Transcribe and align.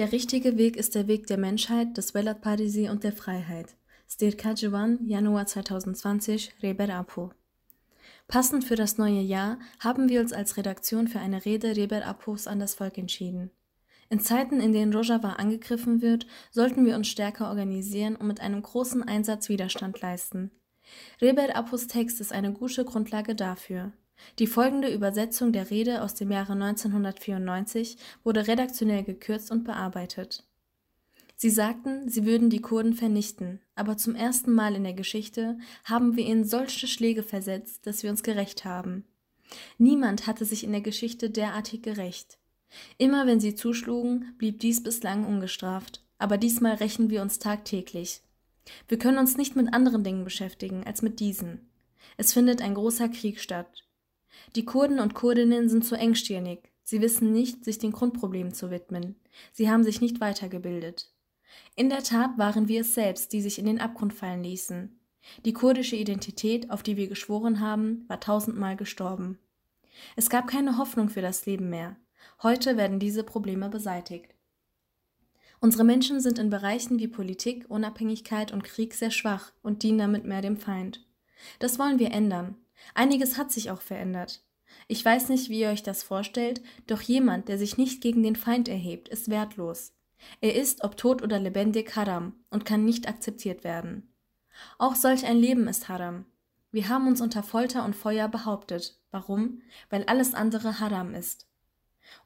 Der 0.00 0.12
richtige 0.12 0.56
Weg 0.56 0.78
ist 0.78 0.94
der 0.94 1.08
Weg 1.08 1.26
der 1.26 1.36
Menschheit, 1.36 1.98
des 1.98 2.14
Velat 2.14 2.40
Parisi 2.40 2.88
und 2.88 3.04
der 3.04 3.12
Freiheit. 3.12 3.76
Stirkajiwan, 4.08 5.06
Januar 5.06 5.44
2020, 5.44 6.54
Reber 6.62 6.88
Apo. 6.88 7.32
Passend 8.26 8.64
für 8.64 8.76
das 8.76 8.96
neue 8.96 9.20
Jahr 9.20 9.58
haben 9.78 10.08
wir 10.08 10.22
uns 10.22 10.32
als 10.32 10.56
Redaktion 10.56 11.06
für 11.06 11.20
eine 11.20 11.44
Rede 11.44 11.76
Reber 11.76 12.06
Apos 12.06 12.46
an 12.46 12.58
das 12.58 12.74
Volk 12.74 12.96
entschieden. 12.96 13.50
In 14.08 14.20
Zeiten, 14.20 14.58
in 14.62 14.72
denen 14.72 14.94
Rojava 14.94 15.34
angegriffen 15.34 16.00
wird, 16.00 16.26
sollten 16.50 16.86
wir 16.86 16.96
uns 16.96 17.08
stärker 17.08 17.50
organisieren 17.50 18.16
und 18.16 18.26
mit 18.26 18.40
einem 18.40 18.62
großen 18.62 19.02
Einsatz 19.02 19.50
Widerstand 19.50 20.00
leisten. 20.00 20.50
Reber 21.20 21.54
Apos 21.54 21.88
Text 21.88 22.22
ist 22.22 22.32
eine 22.32 22.54
gute 22.54 22.86
Grundlage 22.86 23.34
dafür. 23.34 23.92
Die 24.38 24.46
folgende 24.46 24.92
Übersetzung 24.92 25.52
der 25.52 25.70
Rede 25.70 26.02
aus 26.02 26.14
dem 26.14 26.30
Jahre 26.30 26.52
1994 26.52 27.96
wurde 28.24 28.46
redaktionell 28.46 29.02
gekürzt 29.02 29.50
und 29.50 29.64
bearbeitet. 29.64 30.44
Sie 31.36 31.50
sagten, 31.50 32.08
sie 32.08 32.26
würden 32.26 32.50
die 32.50 32.60
Kurden 32.60 32.92
vernichten, 32.92 33.60
aber 33.74 33.96
zum 33.96 34.14
ersten 34.14 34.52
Mal 34.52 34.74
in 34.74 34.84
der 34.84 34.92
Geschichte 34.92 35.58
haben 35.84 36.14
wir 36.14 36.26
ihnen 36.26 36.44
solche 36.44 36.86
Schläge 36.86 37.22
versetzt, 37.22 37.86
dass 37.86 38.02
wir 38.02 38.10
uns 38.10 38.22
gerecht 38.22 38.66
haben. 38.66 39.04
Niemand 39.78 40.26
hatte 40.26 40.44
sich 40.44 40.64
in 40.64 40.72
der 40.72 40.82
Geschichte 40.82 41.30
derartig 41.30 41.82
gerecht. 41.82 42.38
Immer 42.98 43.26
wenn 43.26 43.40
sie 43.40 43.54
zuschlugen, 43.54 44.34
blieb 44.36 44.60
dies 44.60 44.82
bislang 44.82 45.26
ungestraft, 45.26 46.04
aber 46.18 46.36
diesmal 46.36 46.74
rächen 46.74 47.08
wir 47.08 47.22
uns 47.22 47.38
tagtäglich. 47.38 48.20
Wir 48.88 48.98
können 48.98 49.18
uns 49.18 49.36
nicht 49.36 49.56
mit 49.56 49.72
anderen 49.72 50.04
Dingen 50.04 50.24
beschäftigen 50.24 50.84
als 50.84 51.02
mit 51.02 51.20
diesen. 51.20 51.70
Es 52.16 52.32
findet 52.32 52.62
ein 52.62 52.74
großer 52.74 53.08
Krieg 53.08 53.40
statt. 53.40 53.82
Die 54.56 54.64
Kurden 54.64 54.98
und 54.98 55.14
Kurdinnen 55.14 55.68
sind 55.68 55.84
zu 55.84 55.96
engstirnig. 55.96 56.70
Sie 56.82 57.00
wissen 57.00 57.32
nicht, 57.32 57.64
sich 57.64 57.78
den 57.78 57.92
Grundproblemen 57.92 58.52
zu 58.52 58.70
widmen. 58.70 59.14
Sie 59.52 59.70
haben 59.70 59.84
sich 59.84 60.00
nicht 60.00 60.20
weitergebildet. 60.20 61.12
In 61.76 61.88
der 61.88 62.02
Tat 62.02 62.36
waren 62.36 62.68
wir 62.68 62.80
es 62.80 62.94
selbst, 62.94 63.32
die 63.32 63.40
sich 63.40 63.58
in 63.58 63.66
den 63.66 63.80
Abgrund 63.80 64.12
fallen 64.12 64.42
ließen. 64.42 65.00
Die 65.44 65.52
kurdische 65.52 65.96
Identität, 65.96 66.70
auf 66.70 66.82
die 66.82 66.96
wir 66.96 67.08
geschworen 67.08 67.60
haben, 67.60 68.04
war 68.08 68.20
tausendmal 68.20 68.76
gestorben. 68.76 69.38
Es 70.16 70.30
gab 70.30 70.46
keine 70.46 70.78
Hoffnung 70.78 71.08
für 71.08 71.22
das 71.22 71.46
Leben 71.46 71.70
mehr. 71.70 71.96
Heute 72.42 72.76
werden 72.76 72.98
diese 72.98 73.22
Probleme 73.22 73.68
beseitigt. 73.68 74.34
Unsere 75.60 75.84
Menschen 75.84 76.20
sind 76.20 76.38
in 76.38 76.48
Bereichen 76.48 76.98
wie 76.98 77.08
Politik, 77.08 77.66
Unabhängigkeit 77.68 78.50
und 78.50 78.64
Krieg 78.64 78.94
sehr 78.94 79.10
schwach 79.10 79.52
und 79.62 79.82
dienen 79.82 79.98
damit 79.98 80.24
mehr 80.24 80.40
dem 80.40 80.56
Feind. 80.56 81.06
Das 81.58 81.78
wollen 81.78 81.98
wir 81.98 82.12
ändern. 82.12 82.56
Einiges 82.94 83.38
hat 83.38 83.52
sich 83.52 83.70
auch 83.70 83.80
verändert. 83.80 84.42
Ich 84.88 85.04
weiß 85.04 85.28
nicht, 85.28 85.48
wie 85.48 85.60
ihr 85.60 85.70
euch 85.70 85.82
das 85.82 86.02
vorstellt, 86.02 86.62
doch 86.86 87.00
jemand, 87.02 87.48
der 87.48 87.58
sich 87.58 87.76
nicht 87.76 88.00
gegen 88.00 88.22
den 88.22 88.36
Feind 88.36 88.68
erhebt, 88.68 89.08
ist 89.08 89.30
wertlos. 89.30 89.92
Er 90.40 90.54
ist, 90.54 90.84
ob 90.84 90.96
tot 90.96 91.22
oder 91.22 91.38
lebendig, 91.38 91.96
Haram 91.96 92.34
und 92.50 92.64
kann 92.64 92.84
nicht 92.84 93.08
akzeptiert 93.08 93.64
werden. 93.64 94.12
Auch 94.78 94.94
solch 94.94 95.24
ein 95.24 95.38
Leben 95.38 95.68
ist 95.68 95.88
Haram. 95.88 96.26
Wir 96.72 96.88
haben 96.88 97.08
uns 97.08 97.20
unter 97.20 97.42
Folter 97.42 97.84
und 97.84 97.96
Feuer 97.96 98.28
behauptet. 98.28 99.00
Warum? 99.10 99.62
Weil 99.88 100.04
alles 100.04 100.34
andere 100.34 100.78
Haram 100.78 101.14
ist. 101.14 101.46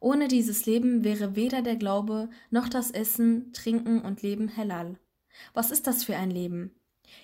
Ohne 0.00 0.28
dieses 0.28 0.66
Leben 0.66 1.04
wäre 1.04 1.36
weder 1.36 1.62
der 1.62 1.76
Glaube 1.76 2.28
noch 2.50 2.68
das 2.68 2.90
Essen, 2.90 3.52
Trinken 3.52 4.00
und 4.00 4.22
Leben 4.22 4.56
halal. 4.56 4.98
Was 5.52 5.70
ist 5.70 5.86
das 5.86 6.04
für 6.04 6.16
ein 6.16 6.30
Leben? 6.30 6.74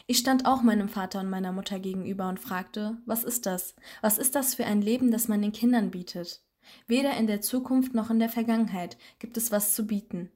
Ich 0.07 0.19
stand 0.19 0.47
auch 0.47 0.63
meinem 0.63 0.89
Vater 0.89 1.21
und 1.21 1.31
meiner 1.31 1.53
Mutter 1.53 1.79
gegenüber 1.79 2.29
und 2.29 2.41
fragte, 2.41 2.99
was 3.07 3.25
ist 3.25 3.47
das? 3.47 3.75
Was 4.03 4.19
ist 4.19 4.35
das 4.35 4.55
für 4.55 4.65
ein 4.65 4.83
Leben, 4.83 5.11
das 5.11 5.29
man 5.29 5.43
den 5.43 5.53
Kindern 5.53 5.91
bietet? 5.91 6.43
Weder 6.87 7.17
in 7.17 7.27
der 7.27 7.41
Zukunft 7.41 7.95
noch 7.95 8.11
in 8.11 8.19
der 8.19 8.29
Vergangenheit 8.29 8.97
gibt 9.19 9.37
es 9.37 9.51
was 9.51 9.75
zu 9.75 9.87
bieten. 9.87 10.31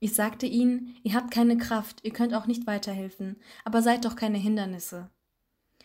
Ich 0.00 0.14
sagte 0.14 0.46
ihnen, 0.46 0.96
ihr 1.04 1.14
habt 1.14 1.30
keine 1.30 1.56
Kraft, 1.56 2.00
ihr 2.02 2.12
könnt 2.12 2.34
auch 2.34 2.46
nicht 2.46 2.66
weiterhelfen, 2.66 3.36
aber 3.64 3.82
seid 3.82 4.04
doch 4.04 4.16
keine 4.16 4.38
Hindernisse. 4.38 5.10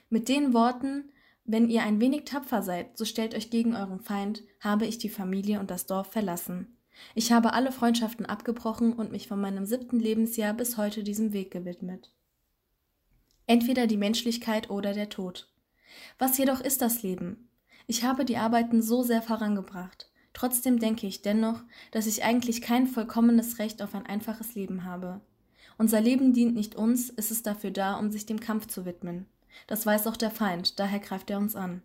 Mit 0.09 0.27
den 0.27 0.53
Worten, 0.53 1.11
wenn 1.43 1.69
ihr 1.69 1.83
ein 1.83 2.01
wenig 2.01 2.25
tapfer 2.25 2.61
seid, 2.63 2.97
so 2.97 3.05
stellt 3.05 3.35
euch 3.35 3.49
gegen 3.49 3.75
euren 3.75 3.99
Feind, 3.99 4.43
habe 4.59 4.85
ich 4.85 4.97
die 4.97 5.09
Familie 5.09 5.59
und 5.59 5.69
das 5.69 5.85
Dorf 5.85 6.11
verlassen. 6.11 6.77
Ich 7.13 7.31
habe 7.31 7.53
alle 7.53 7.71
Freundschaften 7.71 8.25
abgebrochen 8.25 8.93
und 8.93 9.11
mich 9.11 9.27
von 9.27 9.39
meinem 9.39 9.65
siebten 9.65 9.99
Lebensjahr 9.99 10.53
bis 10.53 10.77
heute 10.77 11.03
diesem 11.03 11.31
Weg 11.31 11.51
gewidmet. 11.51 12.11
Entweder 13.47 13.87
die 13.87 13.97
Menschlichkeit 13.97 14.69
oder 14.69 14.93
der 14.93 15.07
Tod. 15.07 15.47
Was 16.19 16.37
jedoch 16.37 16.59
ist 16.59 16.81
das 16.81 17.01
Leben? 17.01 17.49
Ich 17.87 18.03
habe 18.03 18.25
die 18.25 18.35
Arbeiten 18.35 18.81
so 18.81 19.03
sehr 19.03 19.21
vorangebracht. 19.21 20.11
Trotzdem 20.33 20.79
denke 20.79 21.07
ich 21.07 21.21
dennoch, 21.21 21.63
dass 21.91 22.07
ich 22.07 22.25
eigentlich 22.25 22.61
kein 22.61 22.87
vollkommenes 22.87 23.57
Recht 23.57 23.81
auf 23.81 23.95
ein 23.95 24.05
einfaches 24.05 24.53
Leben 24.53 24.83
habe. 24.83 25.21
Unser 25.77 26.01
Leben 26.01 26.33
dient 26.33 26.55
nicht 26.55 26.75
uns, 26.75 27.11
es 27.15 27.31
ist 27.31 27.47
dafür 27.47 27.71
da, 27.71 27.95
um 27.95 28.11
sich 28.11 28.25
dem 28.25 28.41
Kampf 28.41 28.67
zu 28.67 28.85
widmen. 28.85 29.25
Das 29.65 29.85
weiß 29.85 30.07
auch 30.07 30.17
der 30.17 30.31
Feind, 30.31 30.77
daher 30.77 30.99
greift 30.99 31.29
er 31.29 31.37
uns 31.37 31.55
an. 31.55 31.81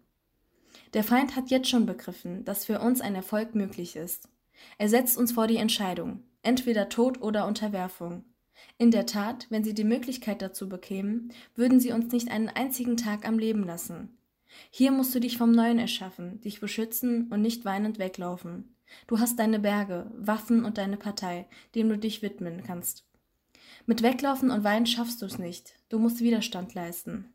Der 0.94 1.04
Feind 1.04 1.36
hat 1.36 1.50
jetzt 1.50 1.68
schon 1.68 1.86
begriffen, 1.86 2.44
dass 2.44 2.64
für 2.64 2.80
uns 2.80 3.00
ein 3.00 3.14
Erfolg 3.14 3.54
möglich 3.54 3.94
ist. 3.94 4.28
Er 4.78 4.88
setzt 4.88 5.16
uns 5.16 5.32
vor 5.32 5.46
die 5.46 5.56
Entscheidung, 5.56 6.24
entweder 6.42 6.88
Tod 6.88 7.22
oder 7.22 7.46
Unterwerfung. 7.46 8.24
In 8.78 8.90
der 8.90 9.06
Tat, 9.06 9.46
wenn 9.50 9.64
sie 9.64 9.74
die 9.74 9.84
Möglichkeit 9.84 10.42
dazu 10.42 10.68
bekämen, 10.68 11.32
würden 11.54 11.80
sie 11.80 11.92
uns 11.92 12.12
nicht 12.12 12.30
einen 12.30 12.48
einzigen 12.48 12.96
Tag 12.96 13.26
am 13.26 13.38
Leben 13.38 13.64
lassen. 13.64 14.16
Hier 14.70 14.92
musst 14.92 15.14
du 15.14 15.20
dich 15.20 15.38
vom 15.38 15.52
Neuen 15.52 15.78
erschaffen, 15.78 16.40
dich 16.40 16.60
beschützen 16.60 17.28
und 17.30 17.42
nicht 17.42 17.64
weinend 17.64 17.98
weglaufen. 17.98 18.74
Du 19.06 19.18
hast 19.18 19.38
deine 19.38 19.58
Berge, 19.58 20.10
Waffen 20.14 20.64
und 20.64 20.78
deine 20.78 20.96
Partei, 20.96 21.46
dem 21.74 21.88
du 21.88 21.96
dich 21.96 22.22
widmen 22.22 22.62
kannst. 22.62 23.04
Mit 23.86 24.02
Weglaufen 24.02 24.50
und 24.50 24.64
Weinen 24.64 24.86
schaffst 24.86 25.22
du 25.22 25.26
es 25.26 25.38
nicht. 25.38 25.74
Du 25.88 25.98
musst 25.98 26.20
Widerstand 26.20 26.74
leisten. 26.74 27.32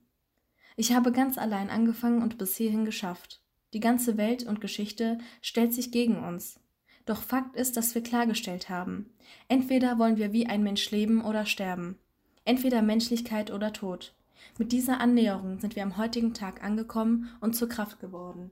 Ich 0.76 0.94
habe 0.94 1.12
ganz 1.12 1.38
allein 1.38 1.70
angefangen 1.70 2.22
und 2.22 2.38
bis 2.38 2.56
hierhin 2.56 2.86
geschafft. 2.86 3.42
Die 3.74 3.80
ganze 3.80 4.18
Welt 4.18 4.44
und 4.44 4.62
Geschichte 4.62 5.18
stellt 5.42 5.74
sich 5.74 5.92
gegen 5.92 6.24
uns. 6.24 6.60
Doch 7.08 7.22
Fakt 7.22 7.56
ist, 7.56 7.78
dass 7.78 7.96
wir 7.96 8.04
klargestellt 8.04 8.70
haben. 8.70 9.10
Entweder 9.48 9.98
wollen 9.98 10.18
wir 10.18 10.34
wie 10.34 10.46
ein 10.46 10.62
Mensch 10.62 10.92
leben 10.92 11.24
oder 11.24 11.46
sterben. 11.46 11.98
Entweder 12.44 12.82
Menschlichkeit 12.82 13.50
oder 13.50 13.72
Tod. 13.72 14.14
Mit 14.58 14.74
dieser 14.74 15.00
Annäherung 15.00 15.60
sind 15.60 15.78
wir 15.78 15.84
am 15.84 15.98
heutigen 15.98 16.34
Tag 16.34 16.64
angekommen 16.64 17.30
und 17.40 17.56
zur 17.56 17.70
Kraft 17.70 18.02
geworden. 18.02 18.52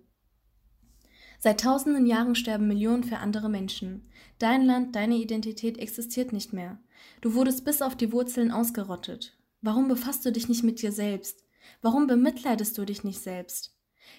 Seit 1.37 1.59
tausenden 1.59 2.05
Jahren 2.05 2.33
sterben 2.33 2.67
Millionen 2.67 3.03
für 3.03 3.17
andere 3.17 3.49
Menschen. 3.49 4.09
Dein 4.39 4.65
Land, 4.65 4.95
deine 4.95 5.15
Identität 5.15 5.77
existiert 5.77 6.31
nicht 6.31 6.53
mehr. 6.53 6.79
Du 7.19 7.33
wurdest 7.33 7.65
bis 7.65 7.81
auf 7.81 7.97
die 7.97 8.13
Wurzeln 8.13 8.51
ausgerottet. 8.51 9.37
Warum 9.61 9.89
befasst 9.89 10.25
du 10.25 10.31
dich 10.31 10.47
nicht 10.47 10.63
mit 10.63 10.81
dir 10.81 10.93
selbst? 10.93 11.43
Warum 11.81 12.07
bemitleidest 12.07 12.77
du 12.77 12.85
dich 12.85 13.03
nicht 13.03 13.19
selbst? 13.19 13.75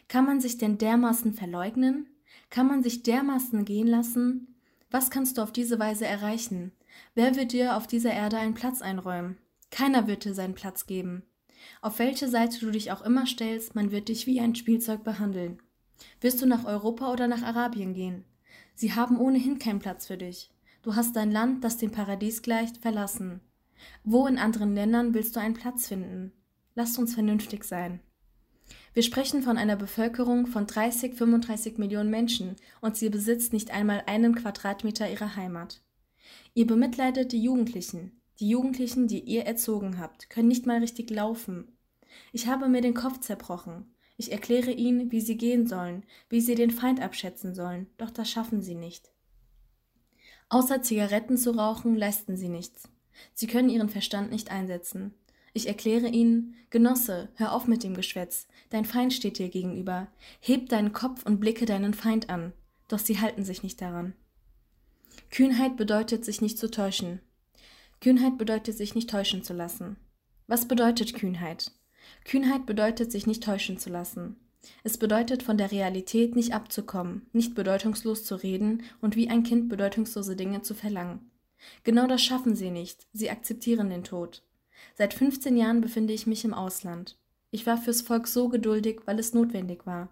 Kann 0.08 0.26
man 0.26 0.40
sich 0.40 0.58
denn 0.58 0.76
dermaßen 0.76 1.32
verleugnen? 1.32 2.06
Kann 2.50 2.66
man 2.66 2.82
sich 2.82 3.02
dermaßen 3.02 3.64
gehen 3.64 3.86
lassen? 3.86 4.56
Was 4.90 5.10
kannst 5.10 5.38
du 5.38 5.42
auf 5.42 5.52
diese 5.52 5.78
Weise 5.78 6.06
erreichen? 6.06 6.72
Wer 7.14 7.36
wird 7.36 7.52
dir 7.52 7.76
auf 7.76 7.86
dieser 7.86 8.12
Erde 8.12 8.38
einen 8.38 8.54
Platz 8.54 8.82
einräumen? 8.82 9.36
Keiner 9.70 10.06
wird 10.06 10.24
dir 10.24 10.34
seinen 10.34 10.54
Platz 10.54 10.86
geben. 10.86 11.24
Auf 11.82 11.98
welche 11.98 12.28
Seite 12.28 12.60
du 12.60 12.70
dich 12.70 12.92
auch 12.92 13.02
immer 13.02 13.26
stellst, 13.26 13.74
man 13.74 13.90
wird 13.90 14.08
dich 14.08 14.26
wie 14.26 14.40
ein 14.40 14.54
Spielzeug 14.54 15.04
behandeln. 15.04 15.60
Wirst 16.20 16.40
du 16.40 16.46
nach 16.46 16.64
Europa 16.64 17.12
oder 17.12 17.26
nach 17.26 17.42
Arabien 17.42 17.94
gehen? 17.94 18.24
Sie 18.74 18.94
haben 18.94 19.18
ohnehin 19.18 19.58
keinen 19.58 19.80
Platz 19.80 20.06
für 20.06 20.16
dich. 20.16 20.50
Du 20.82 20.94
hast 20.94 21.16
dein 21.16 21.32
Land, 21.32 21.64
das 21.64 21.78
dem 21.78 21.90
Paradies 21.90 22.42
gleicht, 22.42 22.78
verlassen. 22.78 23.40
Wo 24.04 24.26
in 24.26 24.38
anderen 24.38 24.74
Ländern 24.74 25.14
willst 25.14 25.34
du 25.34 25.40
einen 25.40 25.54
Platz 25.54 25.88
finden? 25.88 26.32
Lasst 26.74 26.98
uns 26.98 27.14
vernünftig 27.14 27.64
sein. 27.64 28.00
Wir 28.94 29.02
sprechen 29.02 29.42
von 29.42 29.58
einer 29.58 29.76
Bevölkerung 29.76 30.46
von 30.46 30.66
30, 30.66 31.14
35 31.14 31.78
Millionen 31.78 32.10
Menschen 32.10 32.56
und 32.80 32.96
sie 32.96 33.10
besitzt 33.10 33.52
nicht 33.52 33.70
einmal 33.70 34.02
einen 34.06 34.34
Quadratmeter 34.34 35.10
ihrer 35.10 35.36
Heimat. 35.36 35.82
Ihr 36.54 36.66
bemitleidet 36.66 37.32
die 37.32 37.42
Jugendlichen. 37.42 38.20
Die 38.40 38.48
Jugendlichen, 38.48 39.08
die 39.08 39.20
ihr 39.20 39.44
erzogen 39.44 39.98
habt, 39.98 40.30
können 40.30 40.48
nicht 40.48 40.66
mal 40.66 40.80
richtig 40.80 41.10
laufen. 41.10 41.76
Ich 42.32 42.46
habe 42.46 42.68
mir 42.68 42.80
den 42.80 42.94
Kopf 42.94 43.20
zerbrochen. 43.20 43.94
Ich 44.16 44.32
erkläre 44.32 44.70
ihnen, 44.70 45.12
wie 45.12 45.20
sie 45.20 45.36
gehen 45.36 45.66
sollen, 45.66 46.04
wie 46.28 46.40
sie 46.40 46.54
den 46.54 46.70
Feind 46.70 47.00
abschätzen 47.00 47.54
sollen, 47.54 47.86
doch 47.98 48.10
das 48.10 48.30
schaffen 48.30 48.62
sie 48.62 48.74
nicht. 48.74 49.10
Außer 50.48 50.82
Zigaretten 50.82 51.36
zu 51.36 51.50
rauchen, 51.50 51.96
leisten 51.96 52.36
sie 52.36 52.48
nichts. 52.48 52.88
Sie 53.34 53.46
können 53.46 53.68
ihren 53.68 53.88
Verstand 53.88 54.30
nicht 54.30 54.50
einsetzen. 54.50 55.14
Ich 55.56 55.68
erkläre 55.68 56.08
ihnen, 56.08 56.54
Genosse, 56.68 57.30
hör 57.36 57.54
auf 57.54 57.66
mit 57.66 57.82
dem 57.82 57.94
Geschwätz, 57.94 58.46
dein 58.68 58.84
Feind 58.84 59.14
steht 59.14 59.38
dir 59.38 59.48
gegenüber, 59.48 60.08
heb 60.38 60.68
deinen 60.68 60.92
Kopf 60.92 61.24
und 61.24 61.40
blicke 61.40 61.64
deinen 61.64 61.94
Feind 61.94 62.28
an, 62.28 62.52
doch 62.88 62.98
sie 62.98 63.20
halten 63.20 63.42
sich 63.42 63.62
nicht 63.62 63.80
daran. 63.80 64.12
Kühnheit 65.30 65.78
bedeutet, 65.78 66.26
sich 66.26 66.42
nicht 66.42 66.58
zu 66.58 66.70
täuschen. 66.70 67.20
Kühnheit 68.02 68.36
bedeutet, 68.36 68.76
sich 68.76 68.94
nicht 68.94 69.08
täuschen 69.08 69.44
zu 69.44 69.54
lassen. 69.54 69.96
Was 70.46 70.68
bedeutet 70.68 71.14
Kühnheit? 71.14 71.72
Kühnheit 72.26 72.66
bedeutet, 72.66 73.10
sich 73.10 73.26
nicht 73.26 73.42
täuschen 73.42 73.78
zu 73.78 73.88
lassen. 73.88 74.36
Es 74.84 74.98
bedeutet, 74.98 75.42
von 75.42 75.56
der 75.56 75.72
Realität 75.72 76.36
nicht 76.36 76.52
abzukommen, 76.52 77.30
nicht 77.32 77.54
bedeutungslos 77.54 78.24
zu 78.24 78.34
reden 78.34 78.82
und 79.00 79.16
wie 79.16 79.30
ein 79.30 79.42
Kind 79.42 79.70
bedeutungslose 79.70 80.36
Dinge 80.36 80.60
zu 80.60 80.74
verlangen. 80.74 81.30
Genau 81.82 82.06
das 82.06 82.20
schaffen 82.22 82.54
sie 82.54 82.70
nicht, 82.70 83.06
sie 83.14 83.30
akzeptieren 83.30 83.88
den 83.88 84.04
Tod. 84.04 84.42
Seit 84.94 85.14
15 85.14 85.56
Jahren 85.56 85.80
befinde 85.80 86.12
ich 86.12 86.26
mich 86.26 86.44
im 86.44 86.54
Ausland. 86.54 87.18
Ich 87.50 87.66
war 87.66 87.78
fürs 87.78 88.02
Volk 88.02 88.26
so 88.26 88.48
geduldig, 88.48 89.00
weil 89.06 89.18
es 89.18 89.34
notwendig 89.34 89.86
war. 89.86 90.08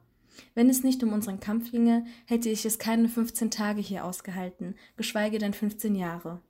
Wenn 0.54 0.68
es 0.68 0.82
nicht 0.82 1.02
um 1.02 1.12
unseren 1.12 1.40
Kampf 1.40 1.70
ginge, 1.70 2.04
hätte 2.26 2.48
ich 2.48 2.64
es 2.64 2.78
keine 2.78 3.08
15 3.08 3.50
Tage 3.50 3.80
hier 3.80 4.04
ausgehalten, 4.04 4.74
geschweige 4.96 5.38
denn 5.38 5.54
15 5.54 5.94
Jahre. 5.94 6.40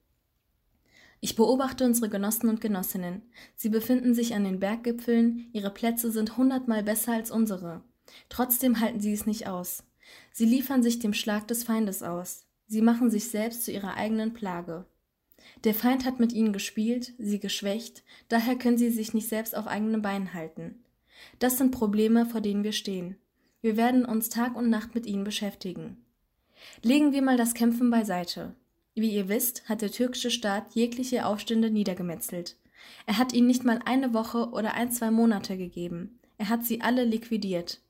Ich 1.20 1.36
beobachte 1.36 1.84
unsere 1.84 2.10
Genossen 2.10 2.48
und 2.48 2.60
Genossinnen. 2.60 3.22
Sie 3.56 3.70
befinden 3.70 4.14
sich 4.14 4.34
an 4.34 4.44
den 4.44 4.60
Berggipfeln, 4.60 5.48
ihre 5.52 5.70
Plätze 5.70 6.10
sind 6.10 6.36
hundertmal 6.36 6.82
besser 6.82 7.12
als 7.12 7.30
unsere. 7.30 7.82
Trotzdem 8.28 8.80
halten 8.80 9.00
sie 9.00 9.12
es 9.12 9.26
nicht 9.26 9.46
aus. 9.46 9.84
Sie 10.32 10.44
liefern 10.44 10.82
sich 10.82 10.98
dem 10.98 11.14
Schlag 11.14 11.48
des 11.48 11.64
Feindes 11.64 12.02
aus. 12.02 12.44
Sie 12.66 12.82
machen 12.82 13.10
sich 13.10 13.30
selbst 13.30 13.64
zu 13.64 13.72
ihrer 13.72 13.94
eigenen 13.94 14.34
Plage. 14.34 14.84
Der 15.64 15.74
Feind 15.74 16.04
hat 16.04 16.20
mit 16.20 16.32
ihnen 16.32 16.52
gespielt, 16.52 17.12
sie 17.18 17.40
geschwächt, 17.40 18.02
daher 18.28 18.56
können 18.56 18.78
sie 18.78 18.90
sich 18.90 19.14
nicht 19.14 19.28
selbst 19.28 19.56
auf 19.56 19.66
eigenen 19.66 20.02
Beinen 20.02 20.34
halten. 20.34 20.84
Das 21.38 21.58
sind 21.58 21.70
Probleme, 21.70 22.26
vor 22.26 22.40
denen 22.40 22.64
wir 22.64 22.72
stehen. 22.72 23.16
Wir 23.62 23.76
werden 23.76 24.04
uns 24.04 24.28
Tag 24.28 24.56
und 24.56 24.68
Nacht 24.68 24.94
mit 24.94 25.06
ihnen 25.06 25.24
beschäftigen. 25.24 26.04
Legen 26.82 27.12
wir 27.12 27.22
mal 27.22 27.36
das 27.36 27.54
Kämpfen 27.54 27.90
beiseite. 27.90 28.54
Wie 28.94 29.10
ihr 29.10 29.28
wisst, 29.28 29.68
hat 29.68 29.82
der 29.82 29.90
türkische 29.90 30.30
Staat 30.30 30.74
jegliche 30.74 31.26
Aufstände 31.26 31.70
niedergemetzelt. 31.70 32.56
Er 33.06 33.18
hat 33.18 33.32
ihnen 33.32 33.46
nicht 33.46 33.64
mal 33.64 33.80
eine 33.84 34.14
Woche 34.14 34.50
oder 34.50 34.74
ein, 34.74 34.92
zwei 34.92 35.10
Monate 35.10 35.56
gegeben. 35.56 36.20
Er 36.38 36.48
hat 36.48 36.64
sie 36.64 36.80
alle 36.80 37.04
liquidiert. 37.04 37.80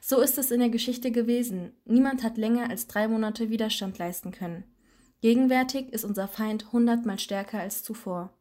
So 0.00 0.20
ist 0.20 0.38
es 0.38 0.50
in 0.50 0.60
der 0.60 0.68
Geschichte 0.68 1.10
gewesen. 1.10 1.72
Niemand 1.84 2.22
hat 2.22 2.36
länger 2.36 2.70
als 2.70 2.86
drei 2.86 3.08
Monate 3.08 3.50
Widerstand 3.50 3.98
leisten 3.98 4.32
können. 4.32 4.64
Gegenwärtig 5.20 5.92
ist 5.92 6.04
unser 6.04 6.28
Feind 6.28 6.72
hundertmal 6.72 7.18
stärker 7.18 7.60
als 7.60 7.82
zuvor. 7.82 8.32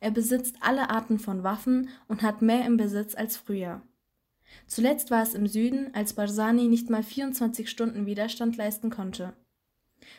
Er 0.00 0.10
besitzt 0.10 0.56
alle 0.60 0.90
Arten 0.90 1.18
von 1.18 1.42
Waffen 1.42 1.88
und 2.06 2.22
hat 2.22 2.42
mehr 2.42 2.64
im 2.64 2.76
Besitz 2.76 3.14
als 3.14 3.36
früher. 3.36 3.82
Zuletzt 4.66 5.10
war 5.10 5.22
es 5.22 5.34
im 5.34 5.46
Süden, 5.46 5.94
als 5.94 6.12
Barzani 6.12 6.68
nicht 6.68 6.90
mal 6.90 7.02
24 7.02 7.68
Stunden 7.68 8.06
Widerstand 8.06 8.56
leisten 8.56 8.90
konnte. 8.90 9.34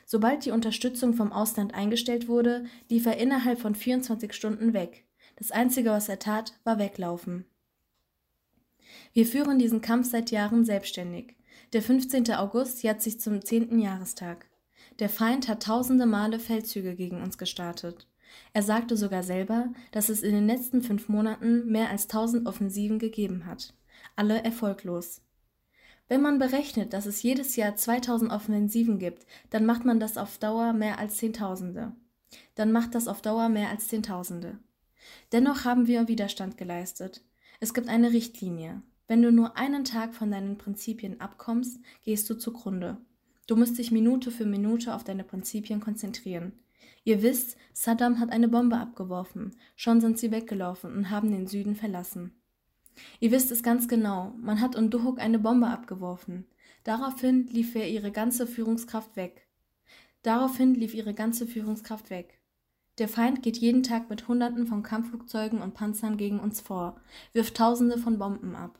Sobald 0.06 0.46
die 0.46 0.52
Unterstützung 0.52 1.14
vom 1.14 1.32
Ausland 1.32 1.74
eingestellt 1.74 2.28
wurde, 2.28 2.66
lief 2.90 3.06
er 3.06 3.18
innerhalb 3.18 3.60
von 3.60 3.76
24 3.76 4.34
Stunden 4.34 4.74
weg. 4.74 5.06
Das 5.38 5.52
Einzige, 5.52 5.92
was 5.92 6.10
er 6.10 6.20
tat, 6.20 6.54
war 6.64 6.80
weglaufen. 6.80 7.46
Wir 9.14 9.26
führen 9.26 9.60
diesen 9.60 9.82
Kampf 9.82 10.10
seit 10.10 10.32
Jahren 10.32 10.66
selbstständig. 10.66 11.36
Der 11.74 11.82
15. 11.82 12.34
August 12.34 12.84
jährt 12.84 13.02
sich 13.02 13.20
zum 13.20 13.44
10. 13.44 13.80
Jahrestag. 13.80 14.49
Der 15.00 15.10
Feind 15.10 15.48
hat 15.48 15.64
tausende 15.64 16.06
Male 16.06 16.40
Feldzüge 16.40 16.94
gegen 16.94 17.22
uns 17.22 17.38
gestartet. 17.38 18.06
Er 18.52 18.64
sagte 18.64 18.98
sogar 18.98 19.24
selber, 19.24 19.72
dass 19.92 20.10
es 20.10 20.24
in 20.24 20.34
den 20.34 20.46
letzten 20.46 20.82
fünf 20.82 21.08
Monaten 21.08 21.72
mehr 21.72 21.90
als 21.90 22.08
tausend 22.08 22.48
Offensiven 22.48 23.00
gegeben 23.00 23.46
hat. 23.46 23.74
Alle 24.18 24.44
erfolglos. 24.44 25.22
Wenn 26.10 26.22
man 26.22 26.38
berechnet, 26.38 26.92
dass 26.92 27.06
es 27.06 27.24
jedes 27.24 27.56
Jahr 27.56 27.76
2000 27.76 28.32
Offensiven 28.32 29.00
gibt, 29.00 29.26
dann 29.52 29.66
macht 29.66 29.86
man 29.86 30.02
das 30.02 30.18
auf 30.18 30.38
Dauer 30.38 30.74
mehr 30.74 31.00
als 31.00 31.18
Zehntausende. 31.18 31.94
Dann 32.56 32.72
macht 32.72 32.94
das 32.94 33.08
auf 33.08 33.22
Dauer 33.22 33.48
mehr 33.48 33.70
als 33.70 33.88
Zehntausende. 33.88 34.58
Dennoch 35.32 35.64
haben 35.64 35.88
wir 35.88 36.08
Widerstand 36.08 36.58
geleistet. 36.58 37.24
Es 37.60 37.74
gibt 37.74 37.88
eine 37.88 38.12
Richtlinie. 38.12 38.82
Wenn 39.08 39.22
du 39.22 39.32
nur 39.32 39.58
einen 39.58 39.86
Tag 39.86 40.14
von 40.14 40.30
deinen 40.30 40.58
Prinzipien 40.58 41.22
abkommst, 41.22 41.80
gehst 42.04 42.30
du 42.30 42.36
zugrunde. 42.36 42.98
Du 43.50 43.56
musst 43.56 43.80
dich 43.80 43.90
Minute 43.92 44.30
für 44.30 44.46
Minute 44.46 44.94
auf 44.94 45.04
deine 45.04 45.24
Prinzipien 45.24 45.80
konzentrieren. 45.80 46.52
Ihr 47.04 47.24
wisst, 47.24 47.58
Saddam 47.74 48.20
hat 48.20 48.32
eine 48.32 48.48
Bombe 48.48 48.78
abgeworfen, 48.78 49.56
schon 49.76 50.02
sind 50.02 50.20
sie 50.20 50.30
weggelaufen 50.30 50.96
und 50.96 51.10
haben 51.10 51.32
den 51.32 51.48
Süden 51.48 51.76
verlassen. 51.76 52.40
Ihr 53.20 53.32
wisst 53.32 53.50
es 53.50 53.64
ganz 53.64 53.88
genau, 53.88 54.36
man 54.38 54.62
hat 54.62 54.76
in 54.76 54.92
Duhok 54.92 55.18
eine 55.18 55.40
Bombe 55.40 55.66
abgeworfen. 55.66 56.46
Daraufhin 56.84 57.48
lief 57.48 57.74
er 57.74 57.90
ihre 57.90 58.12
ganze 58.12 58.46
Führungskraft 58.46 59.16
weg. 59.16 59.48
Daraufhin 60.22 60.76
lief 60.76 60.94
ihre 60.94 61.16
ganze 61.16 61.48
Führungskraft 61.48 62.12
weg. 62.12 62.40
Der 63.00 63.08
Feind 63.08 63.42
geht 63.42 63.58
jeden 63.58 63.82
Tag 63.82 64.12
mit 64.12 64.28
Hunderten 64.28 64.68
von 64.68 64.84
Kampfflugzeugen 64.84 65.60
und 65.60 65.74
Panzern 65.74 66.18
gegen 66.18 66.40
uns 66.40 66.62
vor, 66.62 67.02
wirft 67.34 67.58
Tausende 67.58 67.98
von 67.98 68.20
Bomben 68.20 68.56
ab. 68.56 68.78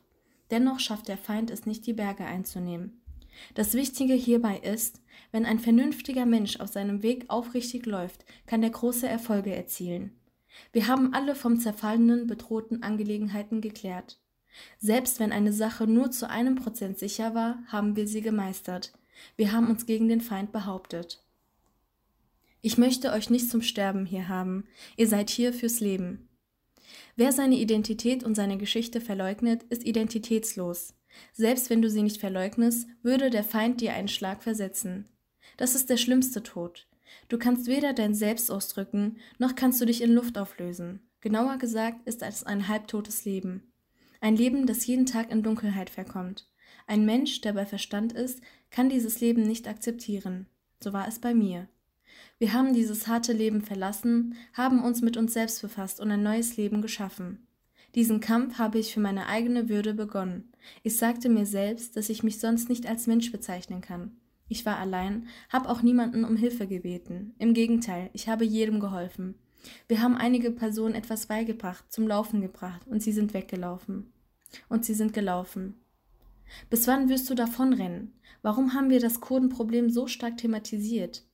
Dennoch 0.52 0.78
schafft 0.78 1.08
der 1.08 1.18
Feind 1.18 1.50
es 1.50 1.66
nicht, 1.66 1.88
die 1.88 1.92
Berge 1.92 2.24
einzunehmen. 2.24 2.99
Das 3.54 3.74
Wichtige 3.74 4.14
hierbei 4.14 4.58
ist, 4.58 5.00
wenn 5.32 5.46
ein 5.46 5.58
vernünftiger 5.58 6.26
Mensch 6.26 6.58
auf 6.60 6.70
seinem 6.70 7.02
Weg 7.02 7.26
aufrichtig 7.28 7.86
läuft, 7.86 8.24
kann 8.46 8.62
er 8.62 8.70
große 8.70 9.08
Erfolge 9.08 9.54
erzielen. 9.54 10.12
Wir 10.72 10.88
haben 10.88 11.14
alle 11.14 11.34
vom 11.34 11.58
zerfallenen, 11.58 12.26
bedrohten 12.26 12.82
Angelegenheiten 12.82 13.60
geklärt. 13.60 14.20
Selbst 14.78 15.20
wenn 15.20 15.32
eine 15.32 15.52
Sache 15.52 15.86
nur 15.86 16.10
zu 16.10 16.28
einem 16.28 16.56
Prozent 16.56 16.98
sicher 16.98 17.34
war, 17.34 17.62
haben 17.68 17.96
wir 17.96 18.06
sie 18.06 18.20
gemeistert. 18.20 18.92
Wir 19.36 19.52
haben 19.52 19.68
uns 19.68 19.86
gegen 19.86 20.08
den 20.08 20.20
Feind 20.20 20.52
behauptet. 20.52 21.22
Ich 22.62 22.76
möchte 22.76 23.12
euch 23.12 23.30
nicht 23.30 23.48
zum 23.48 23.62
Sterben 23.62 24.06
hier 24.06 24.28
haben. 24.28 24.64
Ihr 24.96 25.08
seid 25.08 25.30
hier 25.30 25.52
fürs 25.52 25.80
Leben. 25.80 26.28
Wer 27.16 27.32
seine 27.32 27.56
Identität 27.56 28.24
und 28.24 28.34
seine 28.34 28.58
Geschichte 28.58 29.00
verleugnet, 29.00 29.62
ist 29.64 29.86
identitätslos. 29.86 30.94
Selbst 31.32 31.70
wenn 31.70 31.82
du 31.82 31.90
sie 31.90 32.02
nicht 32.02 32.20
verleugnest, 32.20 32.88
würde 33.02 33.30
der 33.30 33.44
Feind 33.44 33.80
dir 33.80 33.94
einen 33.94 34.08
Schlag 34.08 34.42
versetzen. 34.42 35.08
Das 35.56 35.74
ist 35.74 35.90
der 35.90 35.96
schlimmste 35.96 36.42
Tod. 36.42 36.86
Du 37.28 37.38
kannst 37.38 37.66
weder 37.66 37.92
dein 37.92 38.14
Selbst 38.14 38.50
ausdrücken, 38.50 39.16
noch 39.38 39.54
kannst 39.54 39.80
du 39.80 39.86
dich 39.86 40.02
in 40.02 40.12
Luft 40.12 40.38
auflösen. 40.38 41.00
Genauer 41.20 41.58
gesagt 41.58 42.06
ist 42.06 42.22
es 42.22 42.44
ein 42.44 42.68
halbtotes 42.68 43.24
Leben. 43.24 43.72
Ein 44.20 44.36
Leben, 44.36 44.66
das 44.66 44.86
jeden 44.86 45.06
Tag 45.06 45.30
in 45.30 45.42
Dunkelheit 45.42 45.90
verkommt. 45.90 46.48
Ein 46.86 47.04
Mensch, 47.04 47.40
der 47.40 47.52
bei 47.52 47.66
Verstand 47.66 48.12
ist, 48.12 48.40
kann 48.70 48.88
dieses 48.88 49.20
Leben 49.20 49.42
nicht 49.42 49.68
akzeptieren. 49.68 50.46
So 50.82 50.92
war 50.92 51.06
es 51.08 51.18
bei 51.18 51.34
mir. 51.34 51.68
Wir 52.38 52.52
haben 52.52 52.72
dieses 52.72 53.06
harte 53.06 53.32
Leben 53.32 53.62
verlassen, 53.62 54.34
haben 54.54 54.82
uns 54.82 55.02
mit 55.02 55.16
uns 55.16 55.34
selbst 55.34 55.60
befasst 55.62 56.00
und 56.00 56.10
ein 56.10 56.22
neues 56.22 56.56
Leben 56.56 56.80
geschaffen. 56.82 57.46
Diesen 57.94 58.20
Kampf 58.20 58.58
habe 58.58 58.78
ich 58.78 58.94
für 58.94 59.00
meine 59.00 59.26
eigene 59.26 59.68
Würde 59.68 59.94
begonnen. 59.94 60.52
Ich 60.82 60.96
sagte 60.96 61.28
mir 61.28 61.46
selbst, 61.46 61.96
dass 61.96 62.08
ich 62.08 62.22
mich 62.22 62.38
sonst 62.38 62.68
nicht 62.68 62.86
als 62.86 63.06
Mensch 63.06 63.32
bezeichnen 63.32 63.80
kann. 63.80 64.16
Ich 64.48 64.66
war 64.66 64.78
allein, 64.78 65.28
habe 65.48 65.68
auch 65.68 65.82
niemanden 65.82 66.24
um 66.24 66.36
Hilfe 66.36 66.66
gebeten. 66.66 67.34
Im 67.38 67.54
Gegenteil, 67.54 68.10
ich 68.12 68.28
habe 68.28 68.44
jedem 68.44 68.80
geholfen. 68.80 69.34
Wir 69.88 70.02
haben 70.02 70.16
einige 70.16 70.50
Personen 70.50 70.94
etwas 70.94 71.26
beigebracht, 71.26 71.84
zum 71.92 72.08
Laufen 72.08 72.40
gebracht, 72.40 72.86
und 72.86 73.02
sie 73.02 73.12
sind 73.12 73.34
weggelaufen. 73.34 74.12
Und 74.68 74.84
sie 74.84 74.94
sind 74.94 75.12
gelaufen. 75.12 75.74
Bis 76.68 76.86
wann 76.86 77.08
wirst 77.08 77.30
du 77.30 77.34
davonrennen? 77.34 78.12
Warum 78.42 78.74
haben 78.74 78.90
wir 78.90 79.00
das 79.00 79.20
Kurdenproblem 79.20 79.90
so 79.90 80.06
stark 80.06 80.38
thematisiert? 80.38 81.24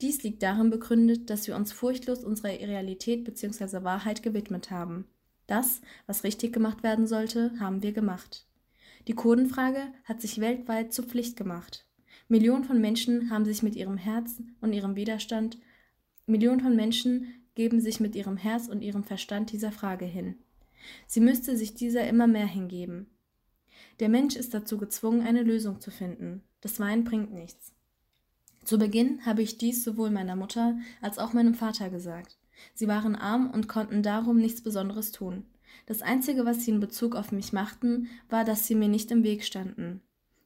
Dies 0.00 0.22
liegt 0.22 0.42
darin 0.42 0.70
begründet, 0.70 1.30
dass 1.30 1.46
wir 1.46 1.56
uns 1.56 1.72
furchtlos 1.72 2.24
unserer 2.24 2.50
Realität 2.50 3.24
bzw. 3.24 3.82
Wahrheit 3.82 4.22
gewidmet 4.22 4.70
haben. 4.70 5.06
Das, 5.50 5.80
was 6.06 6.22
richtig 6.22 6.52
gemacht 6.52 6.84
werden 6.84 7.08
sollte, 7.08 7.50
haben 7.58 7.82
wir 7.82 7.90
gemacht. 7.90 8.46
Die 9.08 9.14
Kurdenfrage 9.14 9.82
hat 10.04 10.20
sich 10.20 10.40
weltweit 10.40 10.92
zur 10.92 11.06
Pflicht 11.06 11.36
gemacht. 11.36 11.88
Millionen 12.28 12.62
von 12.62 12.80
Menschen 12.80 13.30
haben 13.30 13.44
sich 13.44 13.64
mit 13.64 13.74
ihrem 13.74 13.96
Herz 13.96 14.40
und 14.60 14.72
ihrem 14.72 14.94
Widerstand, 14.94 15.58
Millionen 16.24 16.60
von 16.60 16.76
Menschen 16.76 17.34
geben 17.56 17.80
sich 17.80 17.98
mit 17.98 18.14
ihrem 18.14 18.36
Herz 18.36 18.68
und 18.68 18.82
ihrem 18.82 19.02
Verstand 19.02 19.50
dieser 19.50 19.72
Frage 19.72 20.04
hin. 20.04 20.36
Sie 21.08 21.18
müsste 21.18 21.56
sich 21.56 21.74
dieser 21.74 22.06
immer 22.06 22.28
mehr 22.28 22.46
hingeben. 22.46 23.08
Der 23.98 24.08
Mensch 24.08 24.36
ist 24.36 24.54
dazu 24.54 24.78
gezwungen, 24.78 25.26
eine 25.26 25.42
Lösung 25.42 25.80
zu 25.80 25.90
finden. 25.90 26.44
Das 26.60 26.78
Wein 26.78 27.02
bringt 27.02 27.32
nichts. 27.32 27.74
Zu 28.62 28.78
Beginn 28.78 29.26
habe 29.26 29.42
ich 29.42 29.58
dies 29.58 29.82
sowohl 29.82 30.10
meiner 30.10 30.36
Mutter 30.36 30.78
als 31.00 31.18
auch 31.18 31.32
meinem 31.32 31.54
Vater 31.54 31.90
gesagt. 31.90 32.38
Sie 32.74 32.88
waren 32.88 33.14
arm 33.16 33.50
und 33.50 33.68
konnten 33.68 34.02
darum 34.02 34.38
nichts 34.38 34.62
Besonderes 34.62 35.12
tun. 35.12 35.44
Das 35.86 36.02
Einzige, 36.02 36.44
was 36.44 36.64
sie 36.64 36.70
in 36.72 36.80
Bezug 36.80 37.14
auf 37.16 37.32
mich 37.32 37.52
machten, 37.52 38.08
war, 38.28 38.44
dass 38.44 38.66
sie 38.66 38.74
mir 38.74 38.88
nicht 38.88 39.10
im 39.10 39.24
Weg 39.24 39.44
standen. 39.44 40.02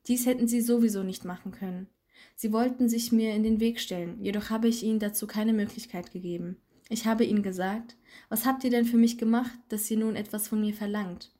Dies 0.07 0.27
hätten 0.27 0.49
sie 0.49 0.61
sowieso 0.61 1.03
nicht 1.03 1.25
machen 1.25 1.53
können. 1.53 1.89
Sie 2.37 2.53
wollten 2.53 2.89
sich 2.89 3.13
mir 3.13 3.35
in 3.35 3.43
den 3.43 3.61
Weg 3.61 3.81
stellen, 3.81 4.19
jedoch 4.21 4.51
habe 4.51 4.69
ich 4.69 4.83
ihnen 4.83 4.99
dazu 4.99 5.27
keine 5.27 5.53
Möglichkeit 5.53 6.13
gegeben. 6.13 6.57
Ich 6.89 7.07
habe 7.07 7.25
ihnen 7.25 7.43
gesagt, 7.43 7.97
was 8.29 8.45
habt 8.45 8.65
ihr 8.65 8.71
denn 8.71 8.85
für 8.85 8.97
mich 8.97 9.19
gemacht, 9.19 9.59
dass 9.69 9.91
ihr 9.91 9.99
nun 9.99 10.17
etwas 10.17 10.49
von 10.49 10.61
mir 10.61 10.75
verlangt? 10.75 11.33